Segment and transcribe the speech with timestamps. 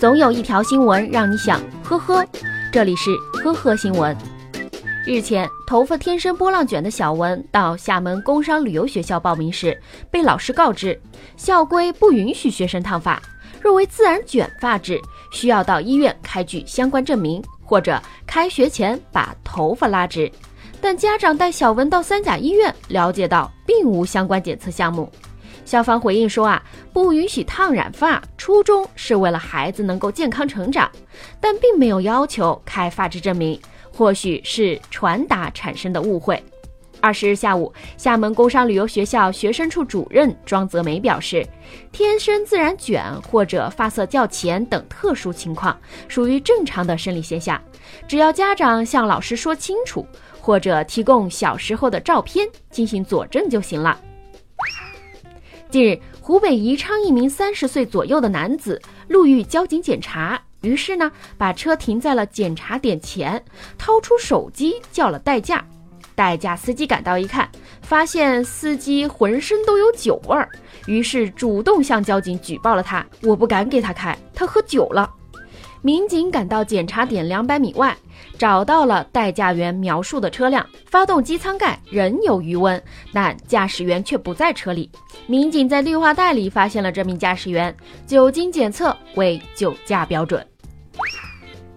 [0.00, 2.26] 总有一条新闻让你想呵呵。
[2.72, 3.10] 这里是
[3.44, 4.16] 呵呵新闻。
[5.04, 9.78] 日前，头发天生波浪卷的小文到厦门工商旅游学校报名时，
[10.10, 10.98] 被老师告知
[11.36, 13.20] 校规不允许学生烫发，
[13.60, 14.98] 若为自然卷发质，
[15.32, 20.32] 需要到医院开具相关证明，或者开学前把头发拉直。
[20.80, 25.12] 但家长带小文到三甲医院，了解到并无相关检测项目。
[25.70, 26.60] 校方回应说啊，
[26.92, 30.90] 不允许烫染发，初衷是为了孩子能够健康成长，
[31.40, 33.56] 但并没有要求开发质证明，
[33.96, 36.42] 或许是传达产生的误会。
[37.00, 41.46] 二十日下午，厦门工商旅游学校学生处主任庄泽梅表示，
[41.92, 45.78] 天生自然卷或者发色较浅等特殊情况，
[46.08, 47.62] 属于正常的生理现象，
[48.08, 50.04] 只要家长向老师说清楚。
[50.42, 54.00] 或者提供小时候的照片进行佐证就行了。
[55.70, 63.40] 近日，湖北宜昌一名三十岁左右的男子路遇交警检查，于是呢把车停在了检查点前，
[63.78, 65.64] 掏出手机叫了代驾。
[66.16, 67.48] 代驾司机赶到一看，
[67.82, 70.50] 发现司机浑身都有酒味儿，
[70.86, 73.06] 于是主动向交警举报了他。
[73.22, 75.08] 我不敢给他开，他喝酒了。
[75.82, 77.96] 民警赶到检查点两百米外。
[78.38, 84.90] 找到了代驾员描述的车辆，发动机舱盖仍有余温，但驾驶员却不在车里。
[85.26, 87.74] 民警在绿化带里发现了这名驾驶员，
[88.06, 90.46] 酒精检测为酒驾标准。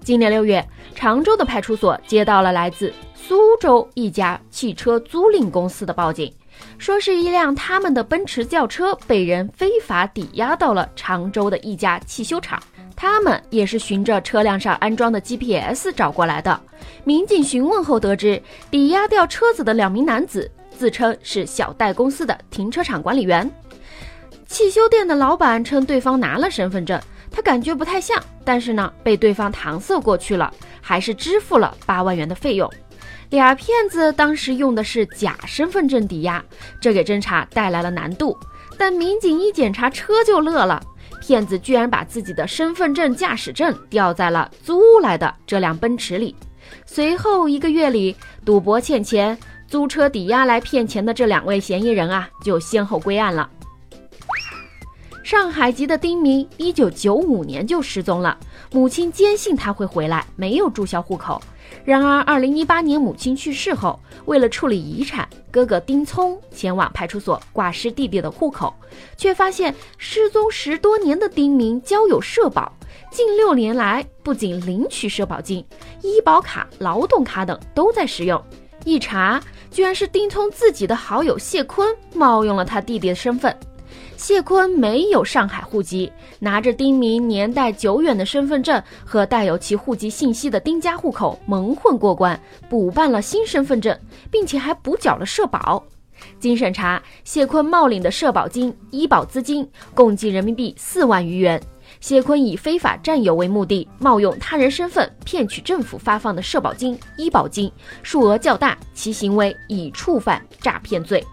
[0.00, 6.32] 今年六月，常州的派出所接到了来自苏州一家汽车租赁公司的报警，
[6.78, 12.62] 说是一辆他们的奔驰轿车被人非法抵押到了常州的一家汽修厂。
[12.94, 16.60] 他们也是循着车辆上安装的 GPS 找过来的。
[17.04, 23.48] 民警询问后得知，抵押掉车子的两名男子自称是小贷公司的停车场管理员。
[24.46, 32.68] 汽修店的老板称对方拿了身份证，他感觉不太像，但是呢被对方搪塞过去了，还是支付了八万元的费用。
[33.30, 36.42] 俩骗子当时用的是假身份证抵押，
[36.80, 38.36] 这给侦查带来了难度。
[38.78, 40.82] 但民警一检查车就乐了。
[41.20, 46.34] 骗子居然把自己的身份证、驾驶证掉在了租来的这辆奔驰里。
[46.86, 49.36] 随后一个月里，赌博欠钱、
[49.66, 53.50] 租车抵押来骗钱的这两位嫌疑人啊，就先后归案了。
[55.22, 58.38] 上海籍的丁明，一九九五年就失踪了，
[58.72, 61.42] 母亲坚信他会回来，没有注销户口。
[61.84, 68.74] 然而，二零一八年母亲去世后，为了处理遗产，哥哥丁聪前往派出所挂失弟弟的户口，
[69.16, 72.70] 却发现失踪十多年的丁明交有社保，
[73.10, 75.64] 近六年来不仅领取社保金，
[76.02, 78.42] 医保卡、劳动卡等都在使用。
[78.84, 79.40] 一查，
[79.70, 83.54] 居然是丁聪自己的好友谢坤冒用了他弟弟的身份。
[84.16, 92.38] 谢坤没有上海户籍，拿着丁明年代久远的身份证和带有其户籍信息的丁家户口蒙混过关，
[92.68, 93.96] 补办了新身份证，
[94.30, 95.82] 并且还补缴了社保。
[96.40, 101.60] 经审查，谢坤冒领的社保金、医保资金共计人民币四万余元。
[102.00, 107.70] 谢坤以非法占有为目的，冒用他人身份骗取政府发放的社保金、医保金，
[108.02, 111.24] 数额较大，其行为已触犯诈骗罪。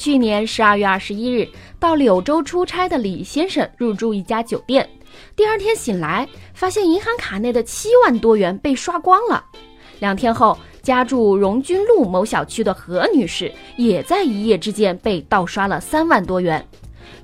[0.00, 1.46] 去年十二月二十一日，
[1.78, 4.88] 到柳州出差的李先生入住一家酒店，
[5.36, 9.44] 第二天醒来，发现银行卡内的七万多元被刷光了。
[9.98, 16.66] 两天后，家住荣军路某小区的何女士也在一夜之间被盗刷了三万多元。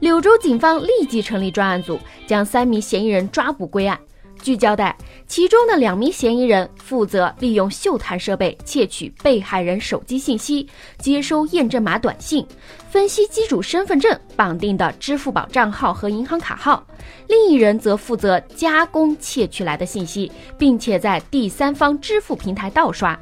[0.01, 3.99] 柳州警方立即成立专案组，将三名嫌疑人抓捕归案。
[4.47, 4.97] 据交代，
[5.27, 10.69] 其中的两名嫌疑人负责利用嗅探设备窃取被害人手机信息，
[10.99, 12.47] 接收验证码短信，
[12.89, 16.81] 分析机主身份证绑定的支付宝账号和银行卡号；
[17.27, 23.19] 另一人则负责加工窃取来的信息，并且在第三方支付平台盗刷。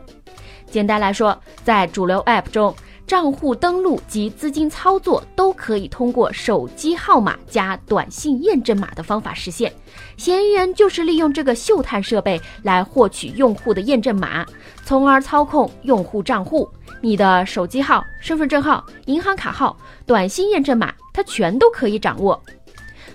[0.70, 2.76] 简单来说，在主流 App 中。
[3.06, 9.72] 账户登录及资金操作都可以通过手机号码加短信验证码的方法实现。
[10.16, 14.45] 嫌疑人就是利用这个嗅探设备来获取用户的验证码，
[14.84, 16.68] 从而操控用户账户。
[17.01, 22.41] 你的手机号、身份证号、银行卡号、短信验证码，他全都可以掌握。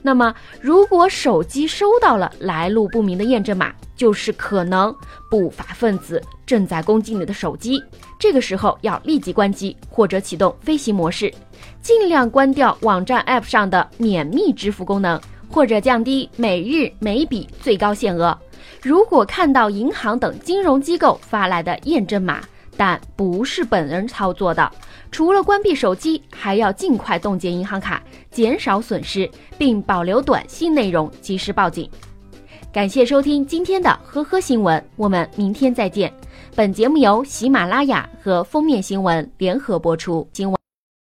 [0.01, 4.95] 那么，如果手机收到了来路不明的验证码，就是可能
[5.29, 7.83] 不法分子正在攻击你的手机。
[8.17, 11.33] 这个时候要立即关机或者启动飞行模式，
[11.81, 15.19] 尽量关掉网站 App 上的免密支付功能，
[15.49, 18.37] 或者降低每日每笔最高限额。
[18.81, 22.41] 如果看到银行等金融机构发来的验证码，
[22.79, 24.71] 但不是本人操作的，
[25.11, 31.89] 除了关闭手机，还要尽快冻结银行卡，减少损失，并保留短信内容，及时报警。
[32.71, 36.09] 感谢收听今天的呵呵新闻，我们明天再见。
[36.55, 40.25] 本节目由喜马拉雅和封面新闻联合播出。
[40.31, 40.58] 今晚。